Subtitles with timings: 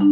[0.00, 0.08] Hallo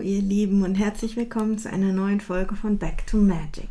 [0.00, 3.68] ihr Lieben und herzlich willkommen zu einer neuen Folge von Back to Magic.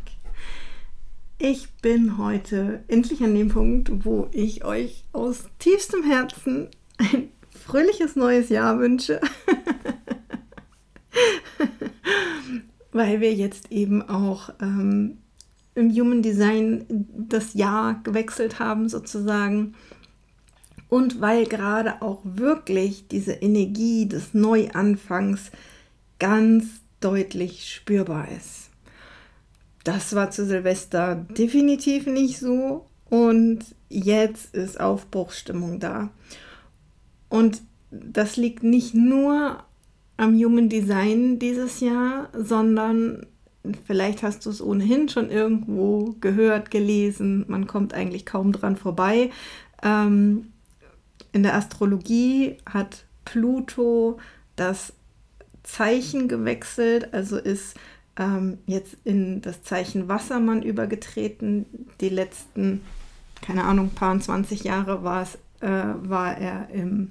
[1.36, 8.16] Ich bin heute endlich an dem Punkt, wo ich euch aus tiefstem Herzen ein fröhliches
[8.16, 9.20] neues Jahr wünsche.
[13.00, 15.16] Weil wir jetzt eben auch ähm,
[15.74, 16.84] im Human Design
[17.16, 19.74] das Jahr gewechselt haben sozusagen.
[20.90, 25.50] Und weil gerade auch wirklich diese Energie des Neuanfangs
[26.18, 26.66] ganz
[27.00, 28.68] deutlich spürbar ist.
[29.82, 36.10] Das war zu Silvester definitiv nicht so und jetzt ist Aufbruchsstimmung da.
[37.30, 39.64] Und das liegt nicht nur
[40.20, 43.24] am Human Design dieses Jahr, sondern
[43.86, 47.46] vielleicht hast du es ohnehin schon irgendwo gehört, gelesen.
[47.48, 49.30] Man kommt eigentlich kaum dran vorbei.
[49.82, 50.52] Ähm,
[51.32, 54.18] in der Astrologie hat Pluto
[54.56, 54.92] das
[55.62, 57.76] Zeichen gewechselt, also ist
[58.18, 61.64] ähm, jetzt in das Zeichen Wassermann übergetreten.
[62.02, 62.82] Die letzten,
[63.40, 65.02] keine Ahnung, paar 20 Jahre
[65.60, 67.10] äh, war er im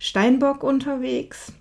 [0.00, 1.52] Steinbock unterwegs.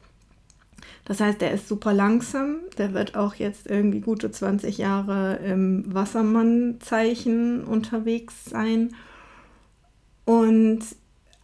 [1.10, 2.58] Das heißt, er ist super langsam.
[2.78, 8.94] Der wird auch jetzt irgendwie gute 20 Jahre im Wassermann-Zeichen unterwegs sein.
[10.24, 10.82] Und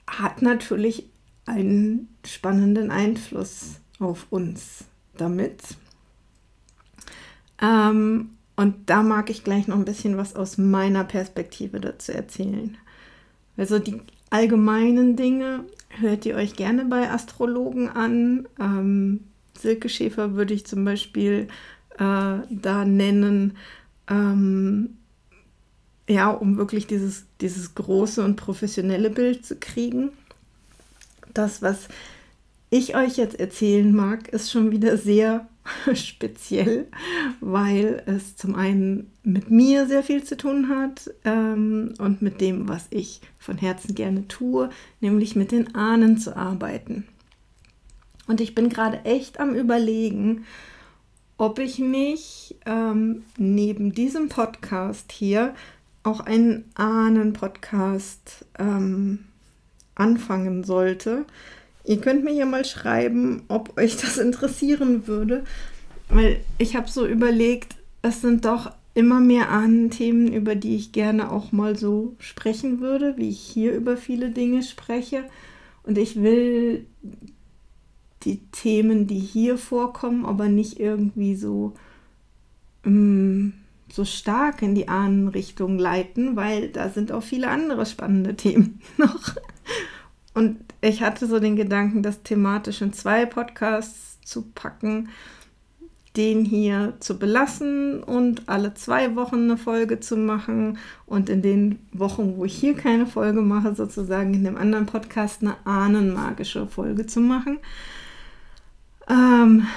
[0.06, 1.10] hat natürlich
[1.48, 4.84] einen spannenden Einfluss auf uns
[5.18, 5.64] damit.
[7.60, 12.78] Ähm, und da mag ich gleich noch ein bisschen was aus meiner Perspektive dazu erzählen.
[13.58, 14.00] Also die
[14.30, 18.48] allgemeinen Dinge hört ihr euch gerne bei Astrologen an.
[18.60, 19.22] Ähm,
[19.58, 21.48] Silke Schäfer würde ich zum Beispiel
[21.98, 23.58] äh, da nennen,
[24.10, 24.98] ähm,
[26.08, 30.12] ja, um wirklich dieses, dieses große und professionelle Bild zu kriegen.
[31.34, 31.88] Das, was
[32.70, 35.48] ich euch jetzt erzählen mag, ist schon wieder sehr
[35.94, 36.88] speziell,
[37.40, 42.68] weil es zum einen mit mir sehr viel zu tun hat ähm, und mit dem,
[42.68, 44.70] was ich von Herzen gerne tue,
[45.02, 47.06] nämlich mit den Ahnen zu arbeiten.
[48.28, 50.46] Und ich bin gerade echt am Überlegen,
[51.38, 55.54] ob ich nicht ähm, neben diesem Podcast hier
[56.04, 59.26] auch einen Ahnen-Podcast ähm,
[59.96, 61.26] anfangen sollte
[61.88, 65.44] Ihr könnt mir hier mal schreiben, ob euch das interessieren würde,
[66.10, 69.50] weil ich habe so überlegt, es sind doch immer mehr
[69.90, 74.30] Themen, über die ich gerne auch mal so sprechen würde, wie ich hier über viele
[74.30, 75.24] Dinge spreche.
[75.84, 76.86] Und ich will
[78.26, 81.74] die Themen, die hier vorkommen, aber nicht irgendwie so,
[82.84, 83.54] ähm,
[83.90, 89.36] so stark in die Ahnenrichtung leiten, weil da sind auch viele andere spannende Themen noch.
[90.34, 95.10] Und ich hatte so den Gedanken, das thematisch in zwei Podcasts zu packen,
[96.18, 101.80] den hier zu belassen und alle zwei Wochen eine Folge zu machen und in den
[101.92, 107.06] Wochen, wo ich hier keine Folge mache, sozusagen in dem anderen Podcast eine ahnenmagische Folge
[107.06, 107.60] zu machen.
[109.10, 109.68] Ähm,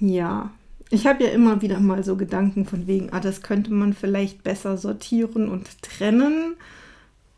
[0.00, 0.50] ja,
[0.90, 4.42] ich habe ja immer wieder mal so Gedanken von wegen, ah, das könnte man vielleicht
[4.42, 6.56] besser sortieren und trennen.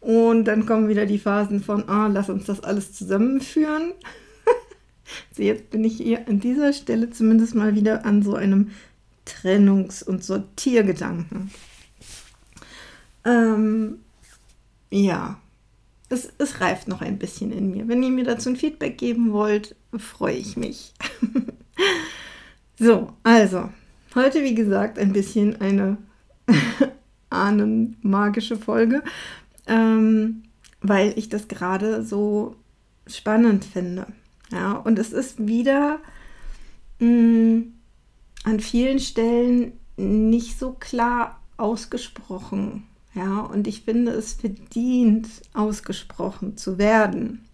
[0.00, 3.92] Und dann kommen wieder die Phasen von, ah, lass uns das alles zusammenführen.
[5.36, 8.72] so, jetzt bin ich hier an dieser Stelle zumindest mal wieder an so einem
[9.24, 11.50] Trennungs- und Sortiergedanken.
[13.24, 14.00] Ähm,
[14.90, 15.38] ja,
[16.08, 17.88] es, es reift noch ein bisschen in mir.
[17.88, 20.92] Wenn ihr mir dazu ein Feedback geben wollt, freue ich mich.
[22.78, 23.70] so, also,
[24.14, 25.98] heute wie gesagt ein bisschen eine
[27.30, 29.02] ahnenmagische Folge
[29.66, 30.42] ähm,
[30.80, 32.56] weil ich das gerade so
[33.06, 34.06] spannend finde.
[34.50, 35.98] Ja, und es ist wieder
[36.98, 37.72] mh, mm,
[38.44, 42.84] an vielen Stellen nicht so klar ausgesprochen.
[43.14, 47.46] Ja, und ich finde, es verdient, ausgesprochen zu werden.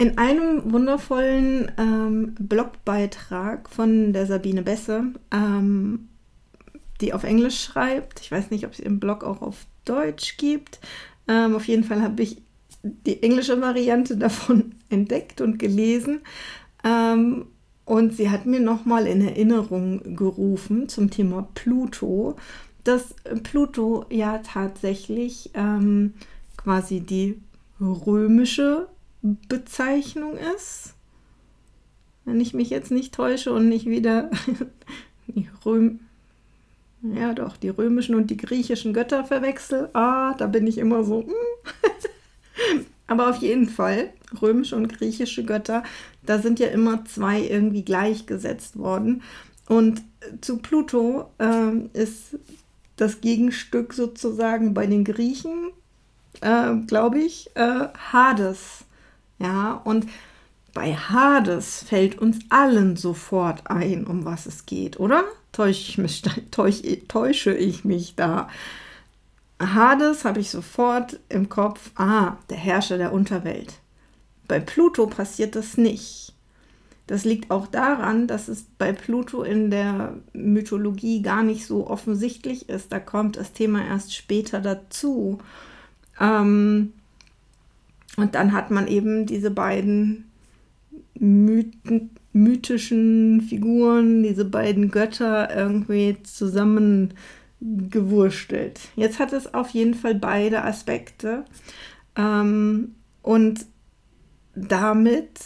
[0.00, 6.08] In einem wundervollen ähm, Blogbeitrag von der Sabine Besse ähm,
[7.00, 8.20] die auf Englisch schreibt.
[8.20, 10.80] Ich weiß nicht, ob es im Blog auch auf Deutsch gibt.
[11.26, 12.42] Ähm, auf jeden Fall habe ich
[12.82, 16.20] die englische Variante davon entdeckt und gelesen.
[17.88, 22.36] Und sie hat mir nochmal in Erinnerung gerufen zum Thema Pluto,
[22.84, 23.14] dass
[23.44, 26.12] Pluto ja tatsächlich ähm,
[26.58, 27.40] quasi die
[27.80, 28.88] römische
[29.22, 30.96] Bezeichnung ist.
[32.26, 34.30] wenn ich mich jetzt nicht täusche und nicht wieder
[35.28, 36.00] die Röm
[37.00, 39.88] ja doch, die römischen und die griechischen Götter verwechsel.
[39.94, 41.22] Ah, da bin ich immer so.
[41.22, 41.32] Hm.
[43.06, 44.10] Aber auf jeden Fall,
[44.42, 45.82] römische und griechische Götter,
[46.28, 49.22] da sind ja immer zwei irgendwie gleichgesetzt worden.
[49.66, 50.02] Und
[50.40, 52.38] zu Pluto äh, ist
[52.96, 55.70] das Gegenstück sozusagen bei den Griechen,
[56.40, 58.84] äh, glaube ich, äh, Hades.
[59.38, 60.06] Ja, und
[60.74, 65.24] bei Hades fällt uns allen sofort ein, um was es geht, oder?
[65.52, 68.48] Täusche ich mich, täusche, täusche ich mich da?
[69.60, 73.74] Hades habe ich sofort im Kopf, ah, der Herrscher der Unterwelt.
[74.48, 76.32] Bei Pluto passiert das nicht.
[77.06, 82.68] Das liegt auch daran, dass es bei Pluto in der Mythologie gar nicht so offensichtlich
[82.68, 82.92] ist.
[82.92, 85.38] Da kommt das Thema erst später dazu.
[86.20, 86.92] Ähm,
[88.16, 90.30] und dann hat man eben diese beiden
[91.14, 98.80] Mythen, mythischen Figuren, diese beiden Götter irgendwie zusammengewurstelt.
[98.96, 101.46] Jetzt hat es auf jeden Fall beide Aspekte.
[102.16, 103.64] Ähm, und
[104.66, 105.40] damit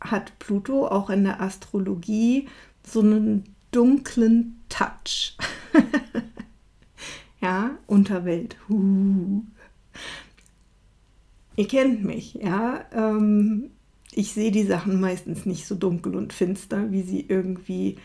[0.00, 2.48] hat Pluto auch in der Astrologie
[2.86, 5.36] so einen dunklen Touch.
[7.40, 8.56] ja, Unterwelt.
[11.56, 12.84] Ihr kennt mich, ja.
[12.92, 13.70] Ähm,
[14.12, 17.96] ich sehe die Sachen meistens nicht so dunkel und finster, wie sie irgendwie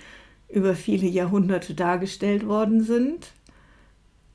[0.49, 3.33] über viele Jahrhunderte dargestellt worden sind.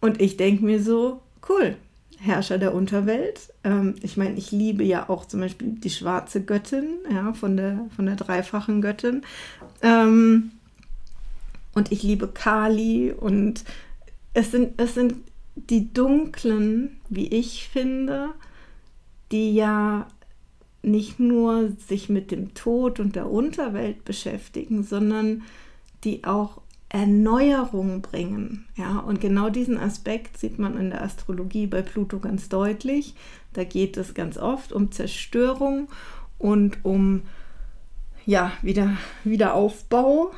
[0.00, 1.76] Und ich denke mir so, cool,
[2.24, 3.52] Herrscher der Unterwelt.
[3.64, 7.86] Ähm, ich meine, ich liebe ja auch zum Beispiel die schwarze Göttin, ja, von der,
[7.94, 9.22] von der dreifachen Göttin.
[9.82, 10.52] Ähm,
[11.74, 13.64] und ich liebe Kali und
[14.32, 15.16] es sind, es sind
[15.54, 18.30] die dunklen, wie ich finde,
[19.30, 20.08] die ja
[20.82, 25.42] nicht nur sich mit dem Tod und der Unterwelt beschäftigen, sondern
[26.04, 26.60] die auch
[26.94, 28.66] Erneuerung bringen.
[28.76, 33.16] Ja, und genau diesen Aspekt sieht man in der Astrologie bei Pluto ganz deutlich.
[33.52, 35.88] Da geht es ganz oft um Zerstörung
[36.38, 37.22] und um
[38.26, 40.30] ja, wieder, Wiederaufbau.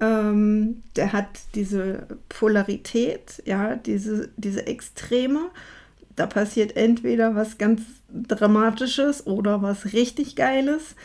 [0.00, 5.50] Ähm, der hat diese Polarität, ja, diese, diese Extreme.
[6.16, 10.96] Da passiert entweder was ganz Dramatisches oder was richtig Geiles.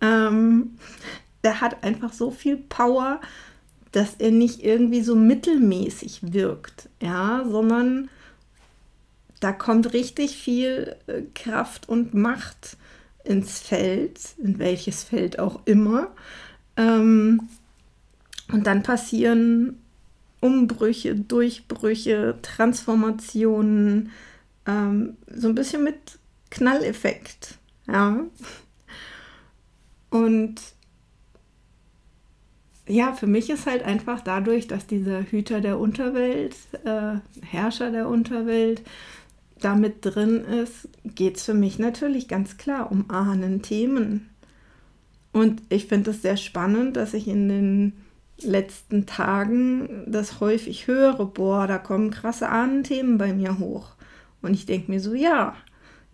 [0.00, 0.76] Ähm,
[1.42, 3.20] der hat einfach so viel Power,
[3.92, 8.08] dass er nicht irgendwie so mittelmäßig wirkt, ja, sondern
[9.40, 12.76] da kommt richtig viel äh, Kraft und Macht
[13.24, 16.08] ins Feld, in welches Feld auch immer.
[16.76, 17.48] Ähm,
[18.50, 19.78] und dann passieren
[20.40, 24.10] Umbrüche, Durchbrüche, Transformationen,
[24.66, 26.18] ähm, so ein bisschen mit
[26.50, 28.24] Knalleffekt, ja.
[30.10, 30.60] Und
[32.88, 38.08] ja, für mich ist halt einfach dadurch, dass dieser Hüter der Unterwelt, äh, Herrscher der
[38.08, 38.82] Unterwelt,
[39.60, 44.28] da mit drin ist, geht es für mich natürlich ganz klar um Ahnenthemen.
[45.32, 47.92] Und ich finde es sehr spannend, dass ich in den
[48.40, 53.92] letzten Tagen das häufig höre, boah, da kommen krasse Ahnenthemen bei mir hoch.
[54.42, 55.54] Und ich denke mir so, ja,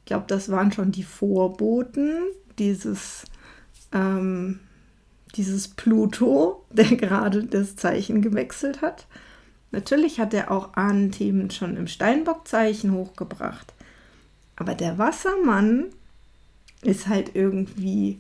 [0.00, 2.18] ich glaube, das waren schon die Vorboten
[2.58, 3.24] dieses
[3.92, 4.60] ähm,
[5.36, 9.06] dieses Pluto, der gerade das Zeichen gewechselt hat.
[9.70, 13.74] Natürlich hat er auch Ahnenthemen schon im Steinbockzeichen hochgebracht.
[14.56, 15.86] Aber der Wassermann
[16.82, 18.18] ist halt irgendwie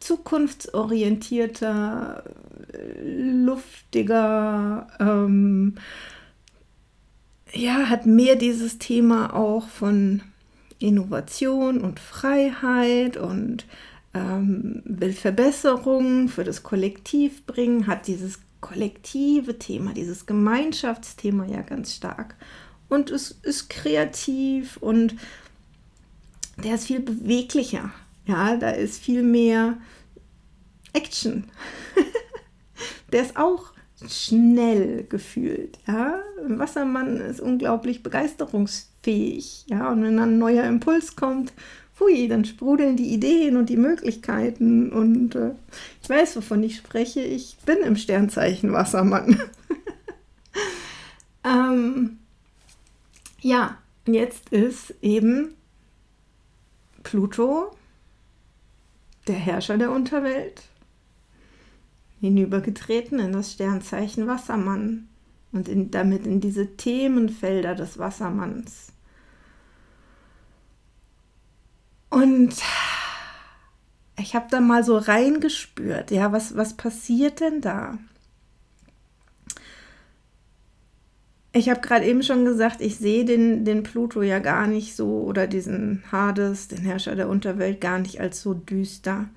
[0.00, 2.24] zukunftsorientierter,
[3.02, 5.74] luftiger, ähm,
[7.52, 10.22] ja, hat mehr dieses Thema auch von
[10.78, 13.66] Innovation und Freiheit und
[14.16, 21.94] ähm, will Verbesserungen für das Kollektiv bringen, hat dieses kollektive Thema, dieses Gemeinschaftsthema ja ganz
[21.94, 22.34] stark
[22.88, 25.14] und es ist kreativ und
[26.62, 27.92] der ist viel beweglicher.
[28.26, 29.76] Ja, da ist viel mehr
[30.92, 31.44] Action.
[33.12, 33.72] der ist auch
[34.08, 35.78] schnell gefühlt.
[35.86, 39.64] Ja, Wassermann ist unglaublich begeisterungsfähig.
[39.68, 41.52] Ja, und wenn dann ein neuer Impuls kommt
[42.00, 44.92] hui, dann sprudeln die Ideen und die Möglichkeiten.
[44.92, 45.52] Und äh,
[46.02, 47.20] ich weiß, wovon ich spreche.
[47.20, 49.40] Ich bin im Sternzeichen Wassermann.
[51.44, 52.18] ähm,
[53.40, 55.54] ja, jetzt ist eben
[57.02, 57.70] Pluto,
[59.26, 60.62] der Herrscher der Unterwelt,
[62.20, 65.08] hinübergetreten in das Sternzeichen Wassermann
[65.52, 68.92] und in, damit in diese Themenfelder des Wassermanns.
[72.10, 72.54] Und
[74.18, 77.98] ich habe da mal so reingespürt, ja, was, was passiert denn da?
[81.52, 85.22] Ich habe gerade eben schon gesagt, ich sehe den, den Pluto ja gar nicht so
[85.22, 89.28] oder diesen Hades, den Herrscher der Unterwelt, gar nicht als so düster.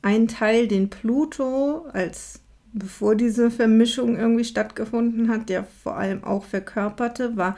[0.00, 2.40] Ein Teil, den Pluto als
[2.74, 7.56] bevor diese Vermischung irgendwie stattgefunden hat, der vor allem auch verkörperte, war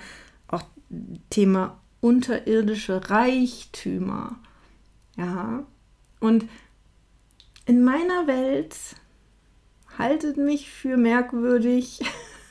[0.49, 0.64] auch
[1.31, 4.36] Thema unterirdische Reichtümer.
[5.16, 5.66] Ja,
[6.20, 6.44] und
[7.66, 8.76] in meiner Welt
[9.98, 12.00] haltet mich für merkwürdig,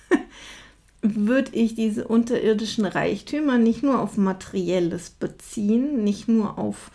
[1.01, 6.91] würde ich diese unterirdischen Reichtümer nicht nur auf Materielles beziehen, nicht nur auf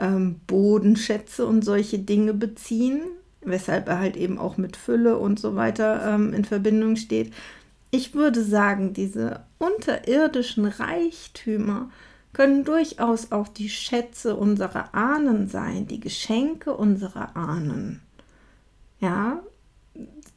[0.00, 3.02] ähm, Bodenschätze und solche Dinge beziehen,
[3.42, 7.32] weshalb er halt eben auch mit Fülle und so weiter ähm, in Verbindung steht.
[7.94, 11.90] Ich würde sagen, diese unterirdischen Reichtümer
[12.32, 18.00] können durchaus auch die Schätze unserer Ahnen sein, die Geschenke unserer Ahnen.
[18.98, 19.42] Ja,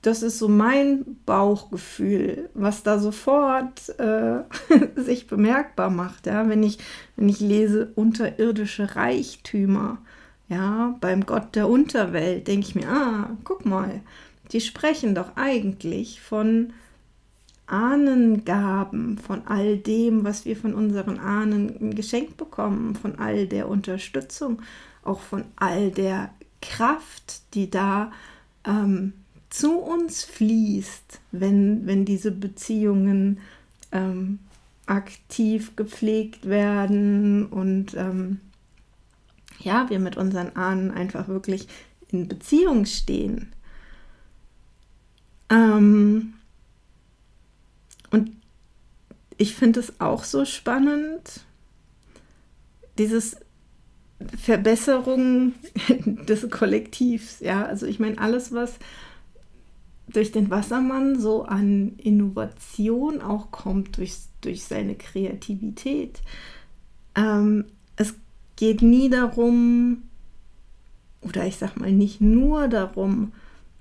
[0.02, 4.44] das ist so mein Bauchgefühl, was da sofort äh,
[4.98, 6.80] sich bemerkbar macht, ja, wenn ich,
[7.16, 10.00] wenn ich lese unterirdische Reichtümer.
[10.50, 14.02] Ja, beim Gott der Unterwelt denke ich mir, ah, guck mal,
[14.52, 16.74] die sprechen doch eigentlich von
[17.68, 24.62] Ahnengaben, von all dem, was wir von unseren Ahnen geschenkt bekommen, von all der Unterstützung,
[25.04, 26.32] auch von all der
[26.62, 28.12] Kraft, die da
[28.66, 29.14] ähm,
[29.50, 33.40] zu uns fließt, wenn, wenn diese Beziehungen
[33.92, 34.40] ähm,
[34.86, 38.40] aktiv gepflegt werden und ähm,
[39.60, 41.68] ja, wir mit unseren Ahnen einfach wirklich
[42.10, 43.54] in Beziehung stehen.
[45.50, 46.35] Ähm,
[48.16, 48.32] und
[49.38, 51.42] ich finde es auch so spannend,
[52.98, 53.36] dieses
[54.38, 55.54] Verbesserung
[56.06, 57.42] des Kollektivs.
[57.42, 58.76] Ja, also ich meine, alles, was
[60.08, 66.22] durch den Wassermann so an Innovation auch kommt, durch, durch seine Kreativität.
[67.16, 67.66] Ähm,
[67.98, 68.14] es
[68.56, 70.04] geht nie darum,
[71.22, 73.34] oder ich sag mal nicht nur darum,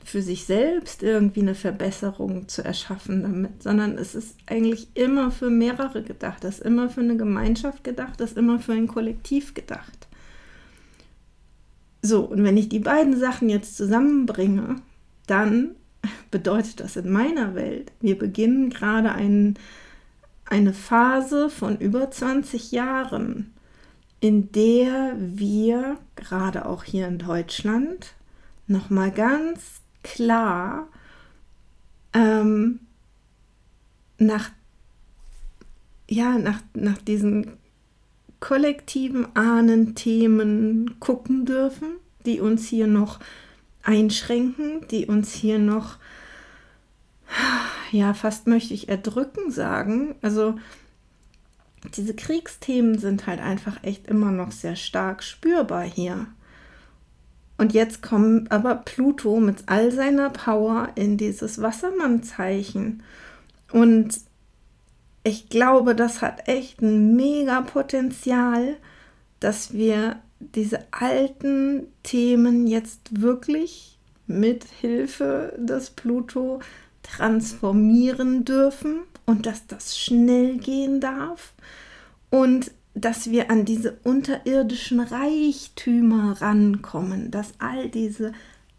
[0.04, 5.48] für sich selbst irgendwie eine Verbesserung zu erschaffen damit, sondern es ist eigentlich immer für
[5.48, 9.54] mehrere gedacht, es ist immer für eine Gemeinschaft gedacht, es ist immer für ein Kollektiv
[9.54, 10.06] gedacht.
[12.02, 14.76] So, und wenn ich die beiden Sachen jetzt zusammenbringe,
[15.26, 15.70] dann
[16.30, 19.54] bedeutet das in meiner Welt, wir beginnen gerade ein,
[20.44, 23.54] eine Phase von über 20 Jahren,
[24.20, 28.12] in der wir gerade auch hier in Deutschland
[28.66, 30.86] nochmal ganz klar
[32.12, 32.78] ähm,
[34.18, 34.50] nach,
[36.08, 37.56] ja, nach, nach diesen
[38.38, 41.88] kollektiven Ahnenthemen gucken dürfen,
[42.24, 43.18] die uns hier noch
[43.82, 45.96] einschränken, die uns hier noch,
[47.90, 50.14] ja, fast möchte ich erdrücken sagen.
[50.22, 50.56] Also
[51.96, 56.26] diese Kriegsthemen sind halt einfach echt immer noch sehr stark spürbar hier.
[57.56, 63.02] Und jetzt kommt aber Pluto mit all seiner Power in dieses Wassermannzeichen.
[63.72, 64.20] Und
[65.22, 68.76] ich glaube, das hat echt ein mega Potenzial,
[69.40, 76.60] dass wir diese alten Themen jetzt wirklich mit Hilfe des Pluto
[77.02, 81.52] transformieren dürfen und dass das schnell gehen darf
[82.30, 88.32] und dass wir an diese unterirdischen Reichtümer rankommen, dass all diese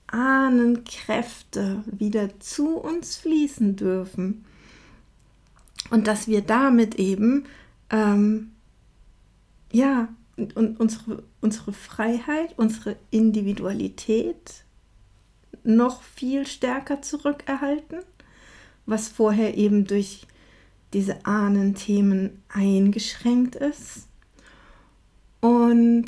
[0.08, 4.46] Ahnenkräfte wieder zu uns fließen dürfen.
[5.92, 7.46] Und dass wir damit eben
[7.92, 8.52] ähm,
[9.72, 10.08] ja
[10.38, 14.64] und unsere, unsere Freiheit, unsere Individualität
[15.64, 18.00] noch viel stärker zurückerhalten,
[18.86, 20.28] was vorher eben durch
[20.96, 24.08] diese Ahnenthemen eingeschränkt ist.
[25.42, 26.06] Und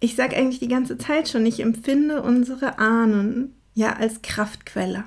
[0.00, 5.04] ich sage eigentlich die ganze Zeit schon, ich empfinde unsere Ahnen ja als Kraftquelle.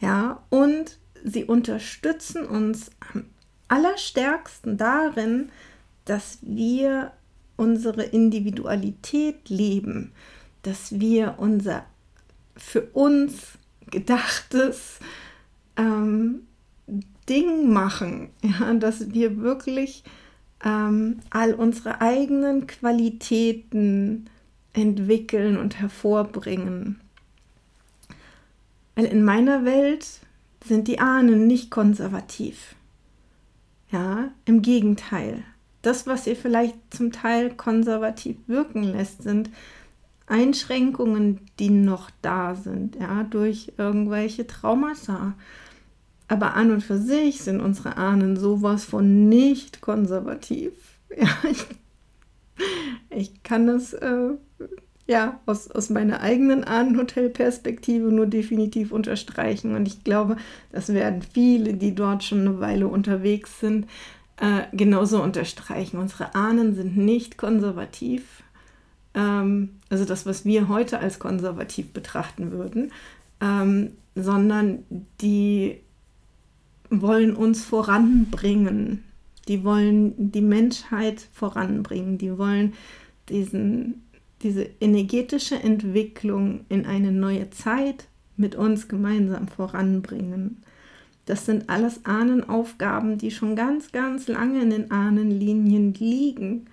[0.00, 3.24] Ja, und sie unterstützen uns am
[3.68, 5.48] allerstärksten darin,
[6.04, 7.12] dass wir
[7.56, 10.12] unsere Individualität leben,
[10.60, 11.86] dass wir unser
[12.54, 13.58] für uns
[13.90, 14.98] gedachtes
[15.76, 16.42] ähm,
[17.28, 20.02] Ding machen, ja, dass wir wirklich
[20.64, 24.28] ähm, all unsere eigenen Qualitäten
[24.72, 27.00] entwickeln und hervorbringen.
[28.94, 30.06] Weil in meiner Welt
[30.66, 32.74] sind die Ahnen nicht konservativ.
[33.90, 35.44] Ja, im Gegenteil.
[35.82, 39.50] das, was ihr vielleicht zum Teil konservativ wirken lässt, sind
[40.28, 45.34] Einschränkungen, die noch da sind, ja, durch irgendwelche Traumata.
[46.28, 50.72] Aber an und für sich sind unsere Ahnen sowas von nicht konservativ.
[51.16, 51.64] Ja, ich,
[53.08, 54.34] ich kann das äh,
[55.06, 59.74] ja aus, aus meiner eigenen Ahnenhotel-Perspektive nur definitiv unterstreichen.
[59.74, 60.36] Und ich glaube,
[60.70, 63.86] das werden viele, die dort schon eine Weile unterwegs sind,
[64.36, 65.98] äh, genauso unterstreichen.
[65.98, 68.44] Unsere Ahnen sind nicht konservativ
[69.18, 72.92] also das, was wir heute als konservativ betrachten würden,
[73.40, 74.84] ähm, sondern
[75.20, 75.80] die
[76.90, 79.04] wollen uns voranbringen.
[79.48, 82.18] Die wollen die Menschheit voranbringen.
[82.18, 82.74] Die wollen
[83.28, 84.02] diesen,
[84.42, 88.06] diese energetische Entwicklung in eine neue Zeit
[88.36, 90.62] mit uns gemeinsam voranbringen.
[91.26, 96.66] Das sind alles Ahnenaufgaben, die schon ganz, ganz lange in den Ahnenlinien liegen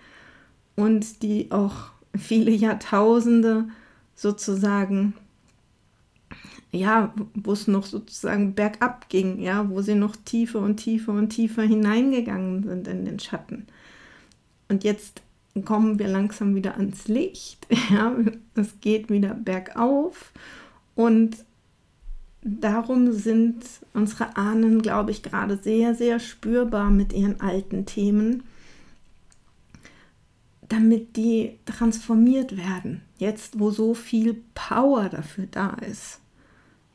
[0.76, 3.68] und die auch viele Jahrtausende
[4.16, 5.14] sozusagen,
[6.72, 11.30] ja, wo es noch sozusagen bergab ging, ja, wo sie noch tiefer und tiefer und
[11.30, 13.68] tiefer hineingegangen sind in den Schatten.
[14.68, 15.22] Und jetzt
[15.64, 18.16] kommen wir langsam wieder ans Licht, ja,
[18.56, 20.34] es geht wieder bergauf
[20.96, 21.38] und
[22.42, 28.44] darum sind unsere Ahnen, glaube ich, gerade sehr, sehr spürbar mit ihren alten Themen
[30.70, 33.02] damit die transformiert werden.
[33.18, 36.20] Jetzt, wo so viel Power dafür da ist.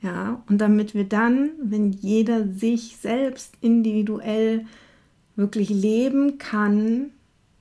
[0.02, 4.66] Ja, und damit wir dann, wenn jeder sich selbst individuell
[5.36, 7.10] wirklich leben kann,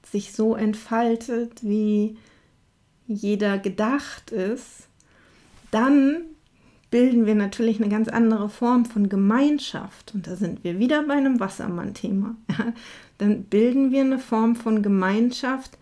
[0.10, 2.18] sich so entfaltet, wie
[3.08, 4.88] jeder gedacht ist,
[5.72, 6.22] dann
[6.92, 10.14] bilden wir natürlich eine ganz andere Form von Gemeinschaft.
[10.14, 12.36] Und da sind wir wieder bei einem Wassermann-Thema.
[12.58, 12.74] Ja,
[13.18, 15.78] dann bilden wir eine Form von Gemeinschaft,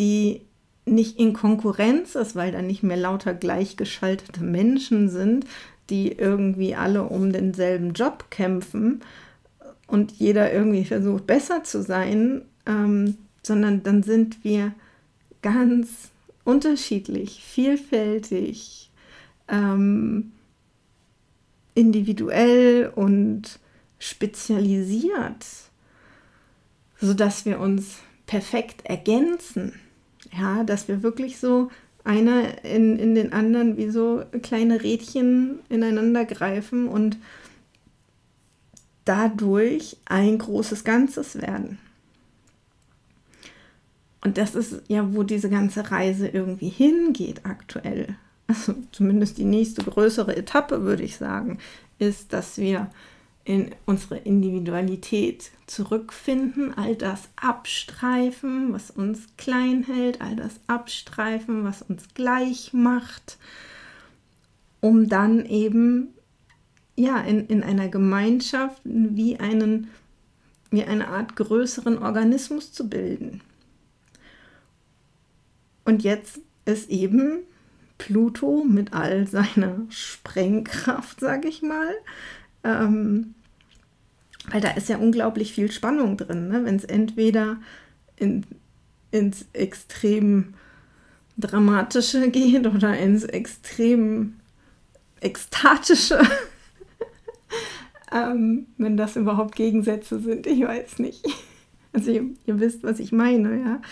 [0.00, 0.40] die
[0.86, 5.44] nicht in Konkurrenz ist, weil da nicht mehr lauter gleichgeschaltete Menschen sind,
[5.90, 9.02] die irgendwie alle um denselben Job kämpfen
[9.86, 14.72] und jeder irgendwie versucht, besser zu sein, ähm, sondern dann sind wir
[15.42, 16.10] ganz
[16.44, 18.90] unterschiedlich, vielfältig,
[19.48, 20.32] ähm,
[21.74, 23.58] individuell und
[23.98, 25.46] spezialisiert,
[27.00, 29.74] sodass wir uns perfekt ergänzen.
[30.32, 31.70] Ja, dass wir wirklich so
[32.04, 37.18] einer in, in den anderen wie so kleine Rädchen ineinander greifen und
[39.04, 41.78] dadurch ein großes Ganzes werden.
[44.22, 48.16] Und das ist ja, wo diese ganze Reise irgendwie hingeht aktuell.
[48.46, 51.58] Also zumindest die nächste größere Etappe, würde ich sagen,
[51.98, 52.90] ist, dass wir
[53.50, 61.82] in unsere Individualität zurückfinden, all das abstreifen, was uns klein hält, all das abstreifen, was
[61.82, 63.38] uns gleich macht,
[64.78, 66.14] um dann eben
[66.94, 69.88] ja in, in einer Gemeinschaft wie einen
[70.70, 73.40] wie eine Art größeren Organismus zu bilden.
[75.84, 77.40] Und jetzt ist eben
[77.98, 81.92] Pluto mit all seiner Sprengkraft, sage ich mal,
[82.62, 83.34] ähm,
[84.50, 86.64] weil da ist ja unglaublich viel Spannung drin, ne?
[86.64, 87.58] wenn es entweder
[88.16, 88.44] in,
[89.10, 90.54] ins extrem
[91.38, 94.34] Dramatische geht oder ins extrem
[95.20, 96.20] Ekstatische.
[98.12, 101.24] ähm, wenn das überhaupt Gegensätze sind, ich weiß nicht.
[101.92, 103.82] Also ihr, ihr wisst, was ich meine, ja.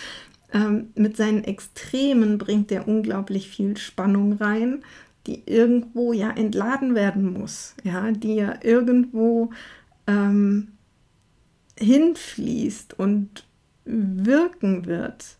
[0.52, 4.84] Ähm, mit seinen Extremen bringt er unglaublich viel Spannung rein,
[5.26, 9.50] die irgendwo ja entladen werden muss, ja, die ja irgendwo
[10.08, 10.72] ähm,
[11.78, 13.46] hinfließt und
[13.84, 15.36] wirken wird.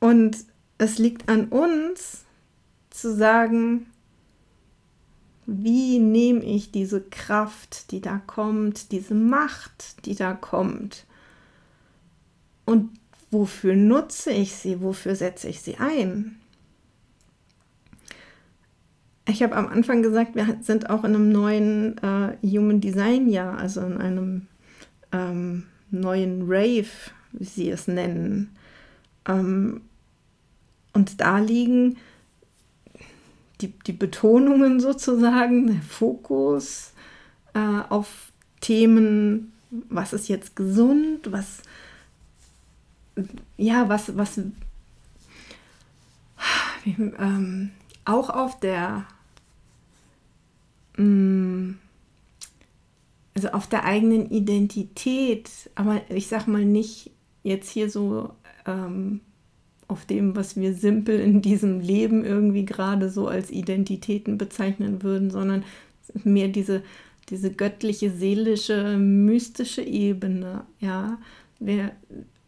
[0.00, 0.36] Und
[0.76, 2.24] es liegt an uns
[2.90, 3.86] zu sagen,
[5.46, 11.06] wie nehme ich diese Kraft, die da kommt, diese Macht, die da kommt,
[12.66, 12.90] und
[13.30, 16.38] wofür nutze ich sie, wofür setze ich sie ein?
[19.28, 23.58] Ich habe am Anfang gesagt, wir sind auch in einem neuen äh, Human Design Jahr,
[23.58, 24.46] also in einem
[25.12, 26.88] ähm, neuen Rave,
[27.32, 28.56] wie sie es nennen.
[29.26, 29.82] Ähm,
[30.94, 31.98] und da liegen
[33.60, 36.94] die, die Betonungen sozusagen, der Fokus
[37.52, 39.52] äh, auf Themen,
[39.90, 41.58] was ist jetzt gesund, was,
[43.58, 44.40] ja, was, was,
[46.84, 47.72] wie, ähm,
[48.06, 49.04] auch auf der
[53.34, 57.12] also auf der eigenen Identität, aber ich sag mal nicht
[57.44, 58.30] jetzt hier so
[58.66, 59.20] ähm,
[59.86, 65.30] auf dem, was wir simpel in diesem Leben irgendwie gerade so als Identitäten bezeichnen würden,
[65.30, 65.64] sondern
[66.24, 66.82] mehr diese,
[67.30, 71.18] diese göttliche, seelische, mystische Ebene, ja,
[71.58, 71.92] wer,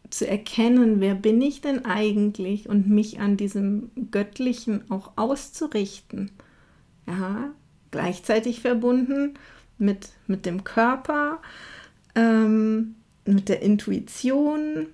[0.09, 6.31] zu erkennen, wer bin ich denn eigentlich und mich an diesem Göttlichen auch auszurichten.
[7.07, 7.51] Ja,
[7.91, 9.35] gleichzeitig verbunden
[9.77, 11.39] mit, mit dem Körper,
[12.15, 14.87] ähm, mit der Intuition,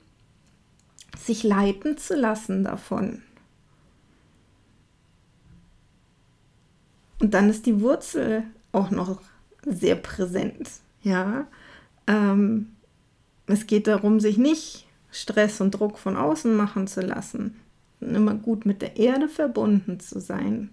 [1.18, 3.22] sich leiten zu lassen davon.
[7.20, 9.22] Und dann ist die Wurzel auch noch
[9.66, 10.70] sehr präsent.
[11.02, 11.48] Ja,
[12.06, 12.74] ähm,
[13.48, 17.60] es geht darum, sich nicht Stress und Druck von außen machen zu lassen,
[18.02, 20.70] immer gut mit der Erde verbunden zu sein.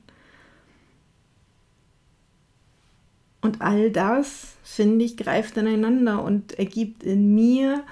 [3.45, 7.85] Und all das, finde ich, greift ineinander und ergibt in mir,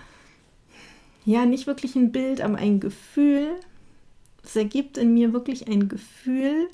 [1.27, 3.51] ja, nicht wirklich ein Bild, aber ein Gefühl.
[4.43, 6.69] Es ergibt in mir wirklich ein Gefühl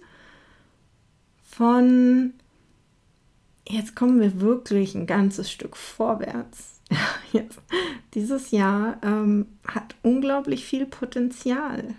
[1.43, 2.35] von,
[3.69, 6.81] jetzt kommen wir wirklich ein ganzes Stück vorwärts.
[7.33, 7.59] Jetzt,
[8.15, 11.97] dieses Jahr ähm, hat unglaublich viel Potenzial,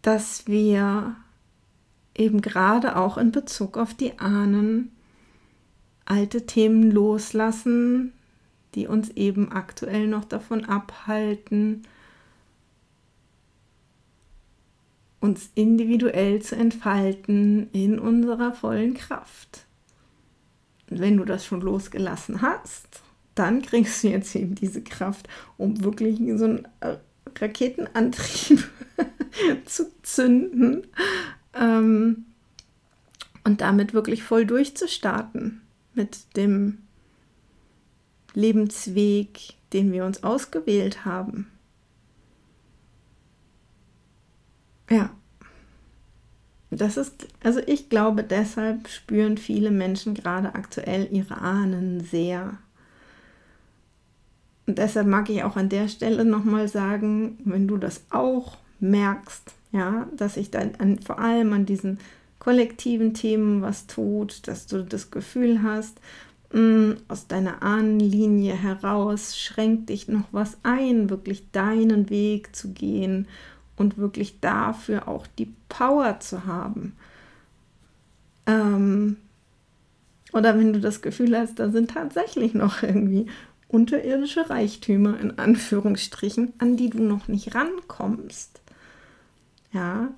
[0.00, 1.16] dass wir
[2.14, 4.92] eben gerade auch in Bezug auf die Ahnen
[6.04, 8.12] alte Themen loslassen,
[8.74, 11.82] die uns eben aktuell noch davon abhalten,
[15.20, 19.66] uns individuell zu entfalten in unserer vollen Kraft.
[20.90, 23.02] Und wenn du das schon losgelassen hast,
[23.34, 26.96] dann kriegst du jetzt eben diese Kraft, um wirklich so einen äh,
[27.38, 28.68] Raketenantrieb
[29.64, 30.86] zu zünden
[31.54, 32.24] ähm,
[33.44, 35.60] und damit wirklich voll durchzustarten
[35.94, 36.78] mit dem
[38.34, 41.50] Lebensweg, den wir uns ausgewählt haben.
[44.90, 45.10] Ja.
[46.70, 52.56] Das ist, also ich glaube, deshalb spüren viele Menschen gerade aktuell ihre Ahnen sehr.
[54.66, 59.52] Und deshalb mag ich auch an der Stelle nochmal sagen, wenn du das auch merkst,
[59.72, 61.98] ja, dass sich dann an, vor allem an diesen
[62.38, 66.00] kollektiven Themen was tut, dass du das Gefühl hast,
[66.52, 73.28] mm, aus deiner Ahnenlinie heraus schränkt dich noch was ein, wirklich deinen Weg zu gehen
[73.76, 76.94] und wirklich dafür auch die Power zu haben.
[78.46, 79.16] Ähm,
[80.32, 83.26] oder wenn du das Gefühl hast, da sind tatsächlich noch irgendwie
[83.68, 88.61] unterirdische Reichtümer in Anführungsstrichen, an die du noch nicht rankommst.
[89.72, 90.12] Ja.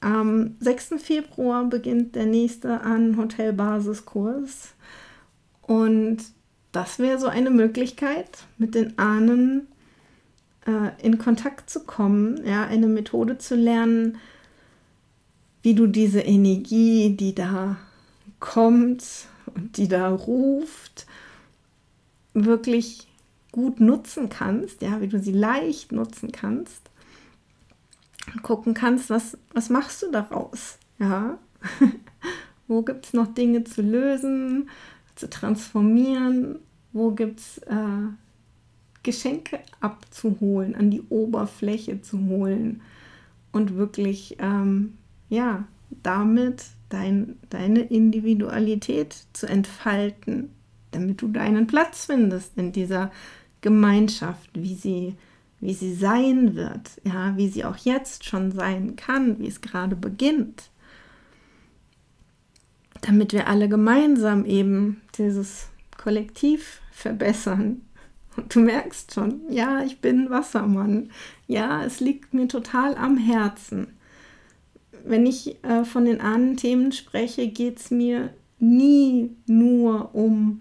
[0.00, 0.94] Am 6.
[0.98, 4.74] Februar beginnt der nächste an Hotelbasiskurs.
[5.62, 6.18] Und
[6.72, 9.66] das wäre so eine Möglichkeit, mit den Ahnen
[10.66, 14.18] äh, in Kontakt zu kommen, ja, eine Methode zu lernen,
[15.62, 17.76] wie du diese Energie, die da
[18.38, 19.02] kommt
[19.54, 21.06] und die da ruft,
[22.34, 23.08] wirklich
[23.50, 26.90] gut nutzen kannst, ja, wie du sie leicht nutzen kannst
[28.42, 30.78] gucken kannst, was, was machst du daraus?
[30.98, 31.38] Ja.
[32.68, 34.68] Wo gibt es noch Dinge zu lösen,
[35.14, 36.58] zu transformieren?
[36.92, 38.08] Wo gibt es äh,
[39.02, 42.82] Geschenke abzuholen, an die Oberfläche zu holen
[43.52, 44.94] und wirklich, ähm,
[45.28, 45.64] ja,
[46.02, 50.50] damit dein, deine Individualität zu entfalten,
[50.90, 53.12] damit du deinen Platz findest in dieser
[53.60, 55.14] Gemeinschaft, wie sie
[55.60, 59.96] wie sie sein wird, ja, wie sie auch jetzt schon sein kann, wie es gerade
[59.96, 60.70] beginnt,
[63.02, 67.82] damit wir alle gemeinsam eben dieses Kollektiv verbessern.
[68.36, 71.10] Und du merkst schon, ja, ich bin Wassermann.
[71.46, 73.88] Ja, es liegt mir total am Herzen.
[75.04, 80.58] Wenn ich äh, von den anderen Themen spreche, geht es mir nie nur um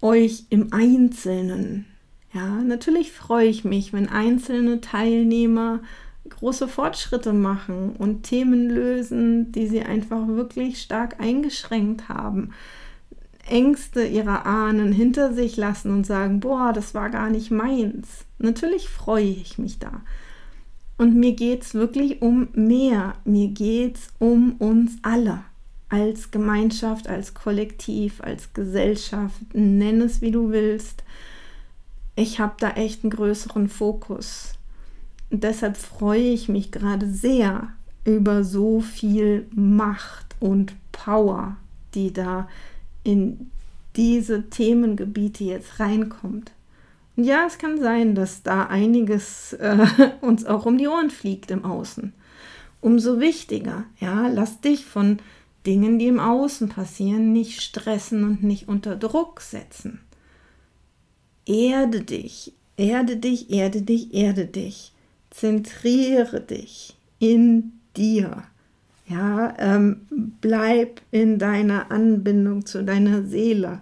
[0.00, 1.86] euch im Einzelnen,
[2.34, 5.80] ja, natürlich freue ich mich, wenn einzelne Teilnehmer
[6.28, 12.50] große Fortschritte machen und Themen lösen, die sie einfach wirklich stark eingeschränkt haben.
[13.46, 18.24] Ängste ihrer Ahnen hinter sich lassen und sagen, boah, das war gar nicht meins.
[18.38, 20.00] Natürlich freue ich mich da.
[20.96, 23.14] Und mir geht es wirklich um mehr.
[23.24, 25.40] Mir geht es um uns alle.
[25.88, 29.40] Als Gemeinschaft, als Kollektiv, als Gesellschaft.
[29.52, 31.04] Nenn es, wie du willst
[32.16, 34.54] ich habe da echt einen größeren Fokus.
[35.30, 37.68] Und deshalb freue ich mich gerade sehr
[38.04, 41.56] über so viel Macht und Power,
[41.94, 42.48] die da
[43.02, 43.50] in
[43.96, 46.52] diese Themengebiete jetzt reinkommt.
[47.16, 49.86] Und ja, es kann sein, dass da einiges äh,
[50.20, 52.12] uns auch um die Ohren fliegt im Außen.
[52.80, 55.18] Umso wichtiger, ja, lass dich von
[55.66, 60.00] Dingen, die im Außen passieren, nicht stressen und nicht unter Druck setzen.
[61.46, 64.92] Erde dich, erde dich, erde dich, erde dich.
[65.30, 68.44] Zentriere dich in dir.
[69.06, 70.06] Ja, ähm,
[70.40, 73.80] bleib in deiner Anbindung zu deiner Seele.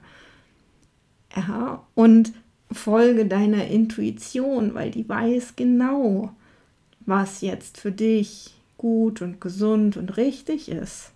[1.36, 2.32] Ja, und
[2.72, 6.32] folge deiner Intuition, weil die weiß genau,
[7.00, 11.12] was jetzt für dich gut und gesund und richtig ist.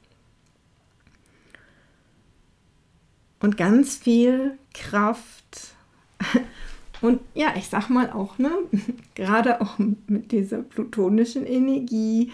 [3.41, 5.76] Und ganz viel Kraft
[7.00, 8.50] und ja, ich sag mal auch, ne,
[9.14, 12.33] gerade auch mit dieser plutonischen Energie,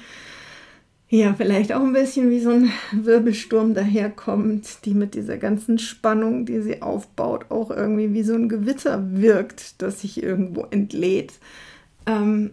[1.08, 6.46] ja, vielleicht auch ein bisschen wie so ein Wirbelsturm daherkommt, die mit dieser ganzen Spannung,
[6.46, 11.34] die sie aufbaut, auch irgendwie wie so ein Gewitter wirkt, das sich irgendwo entlädt.
[12.06, 12.52] Ähm,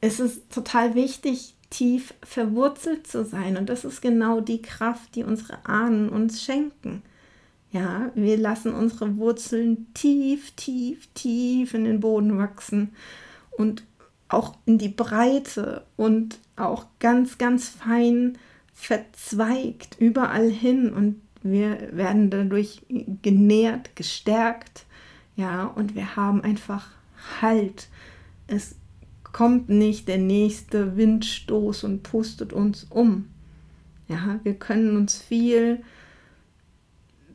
[0.00, 3.56] es ist total wichtig, tief verwurzelt zu sein.
[3.56, 7.02] Und das ist genau die Kraft, die unsere Ahnen uns schenken.
[7.74, 12.92] Ja, wir lassen unsere Wurzeln tief, tief, tief in den Boden wachsen
[13.50, 13.82] und
[14.28, 18.38] auch in die Breite und auch ganz, ganz fein
[18.72, 22.82] verzweigt überall hin und wir werden dadurch
[23.22, 24.86] genährt, gestärkt,
[25.34, 26.86] ja, und wir haben einfach
[27.42, 27.88] Halt.
[28.46, 28.76] Es
[29.24, 33.30] kommt nicht der nächste Windstoß und pustet uns um.
[34.06, 35.82] Ja, wir können uns viel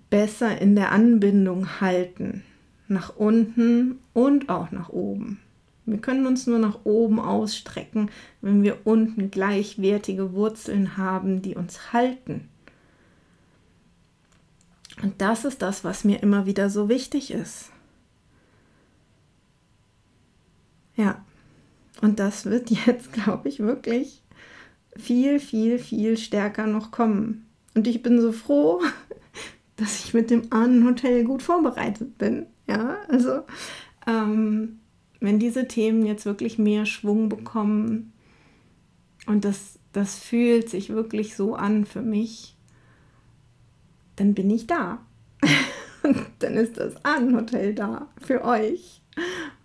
[0.10, 2.44] besser in der Anbindung halten,
[2.88, 5.40] nach unten und auch nach oben.
[5.86, 11.94] Wir können uns nur nach oben ausstrecken, wenn wir unten gleichwertige Wurzeln haben, die uns
[11.94, 12.48] halten.
[15.02, 17.72] Und das ist das, was mir immer wieder so wichtig ist.
[20.96, 21.24] Ja,
[22.02, 24.22] und das wird jetzt, glaube ich, wirklich
[24.96, 27.46] viel, viel, viel stärker noch kommen.
[27.74, 28.82] Und ich bin so froh,
[29.80, 32.46] dass ich mit dem Ahnenhotel gut vorbereitet bin.
[32.68, 33.42] Ja, also
[34.08, 34.80] ähm,
[35.20, 38.14] wenn diese Themen jetzt wirklich mehr Schwung bekommen
[39.26, 42.56] und das, das fühlt sich wirklich so an für mich,
[44.16, 45.00] dann bin ich da.
[46.40, 49.02] dann ist das Ahnenhotel da für euch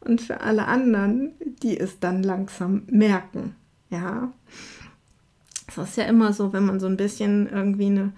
[0.01, 3.55] und für alle anderen, die es dann langsam merken.
[3.91, 4.33] Ja,
[5.67, 8.13] es ist ja immer so, wenn man so ein bisschen irgendwie eine,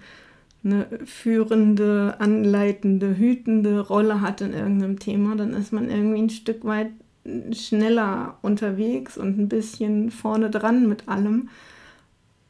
[0.67, 6.65] eine führende, anleitende, hütende Rolle hat in irgendeinem Thema, dann ist man irgendwie ein Stück
[6.65, 6.91] weit
[7.51, 11.49] schneller unterwegs und ein bisschen vorne dran mit allem.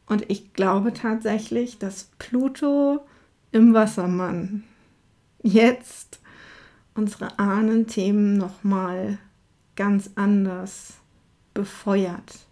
[0.08, 3.06] Und ich glaube tatsächlich, dass Pluto
[3.51, 4.63] im Wassermann
[5.41, 6.19] jetzt
[6.95, 9.17] unsere Ahnenthemen nochmal
[9.75, 10.95] ganz anders
[11.53, 12.47] befeuert.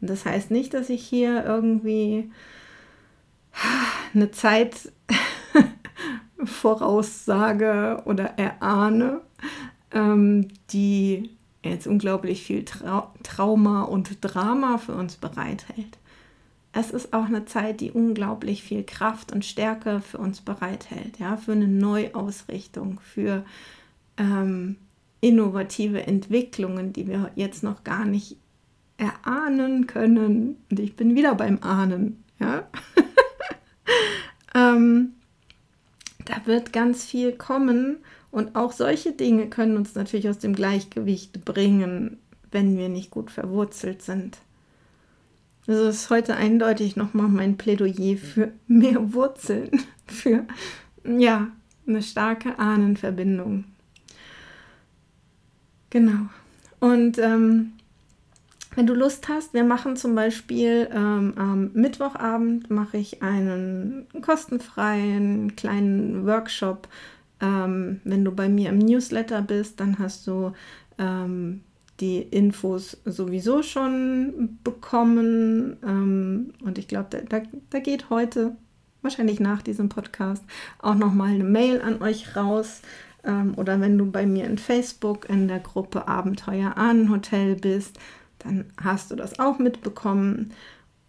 [0.00, 2.30] Und das heißt nicht, dass ich hier irgendwie
[4.14, 4.92] eine Zeit
[6.44, 9.20] voraussage oder erahne,
[9.92, 11.30] ähm, die
[11.62, 15.98] jetzt unglaublich viel Trau Trauma und Drama für uns bereithält.
[16.72, 21.36] Es ist auch eine Zeit, die unglaublich viel Kraft und Stärke für uns bereithält, ja,
[21.36, 23.44] für eine Neuausrichtung, für
[24.16, 24.76] ähm,
[25.20, 28.36] innovative Entwicklungen, die wir jetzt noch gar nicht
[28.96, 30.56] erahnen können.
[30.70, 32.68] Und ich bin wieder beim Ahnen, ja.
[34.54, 35.14] ähm,
[36.24, 37.98] da wird ganz viel kommen
[38.30, 42.18] und auch solche Dinge können uns natürlich aus dem Gleichgewicht bringen,
[42.50, 44.38] wenn wir nicht gut verwurzelt sind.
[45.66, 49.70] Das ist heute eindeutig nochmal mein Plädoyer für mehr Wurzeln,
[50.06, 50.46] für
[51.04, 51.48] ja,
[51.86, 53.64] eine starke Ahnenverbindung.
[55.90, 56.28] Genau.
[56.80, 57.72] Und ähm,
[58.78, 65.56] wenn du Lust hast, wir machen zum Beispiel ähm, am Mittwochabend mache ich einen kostenfreien
[65.56, 66.88] kleinen Workshop
[67.40, 70.52] ähm, wenn du bei mir im Newsletter bist, dann hast du
[70.98, 71.62] ähm,
[72.00, 75.76] die Infos sowieso schon bekommen.
[75.84, 78.56] Ähm, und ich glaube, da, da, geht heute,
[79.02, 80.44] wahrscheinlich nach diesem Podcast,
[80.80, 82.82] auch nochmal eine Mail an euch raus.
[83.24, 87.98] Ähm, oder wenn du bei mir in Facebook in der Gruppe Abenteuer Ahnenhotel bist,
[88.38, 90.52] dann hast du das auch mitbekommen.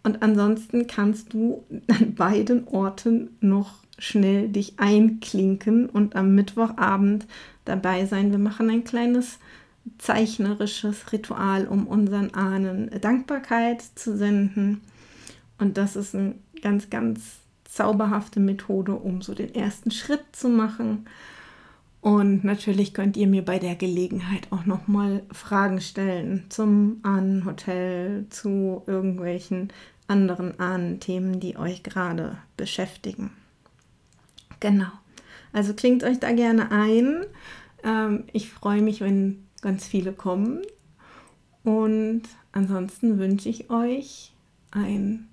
[0.02, 7.26] Und ansonsten kannst du an beiden Orten noch schnell dich einklinken und am Mittwochabend
[7.64, 8.30] dabei sein.
[8.30, 9.38] Wir machen ein kleines
[9.98, 14.80] zeichnerisches Ritual, um unseren Ahnen Dankbarkeit zu senden.
[15.58, 21.06] Und das ist ein ganz, ganz zauberhafte Methode, um so den ersten Schritt zu machen.
[22.00, 28.82] Und natürlich könnt ihr mir bei der Gelegenheit auch nochmal Fragen stellen zum Ahnenhotel, zu
[28.86, 29.70] irgendwelchen
[30.06, 33.30] anderen Ahnenthemen, die euch gerade beschäftigen.
[34.60, 34.90] Genau.
[35.52, 37.24] Also klingt euch da gerne ein.
[37.84, 40.62] Ähm, ich freue mich, wenn ganz viele kommen.
[41.64, 44.32] Und ansonsten wünsche ich euch
[44.70, 45.28] ein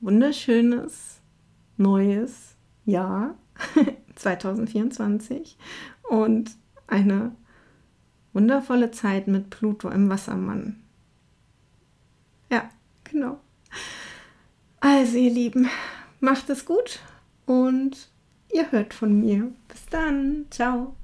[0.00, 1.20] wunderschönes
[1.76, 3.36] neues Jahr
[4.16, 5.56] 2024
[6.08, 6.50] und
[6.86, 7.32] eine
[8.32, 10.82] wundervolle Zeit mit Pluto im Wassermann.
[12.50, 12.68] Ja,
[13.04, 13.40] genau.
[14.80, 15.68] Also ihr Lieben,
[16.20, 17.00] macht es gut
[17.46, 18.08] und
[18.52, 19.52] ihr hört von mir.
[19.68, 20.46] Bis dann.
[20.50, 20.94] Ciao.